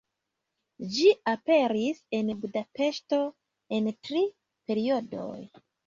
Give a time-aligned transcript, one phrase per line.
[0.95, 3.23] Ĝi aperis en Budapeŝto
[3.79, 4.29] en tri
[4.73, 5.35] periodoj.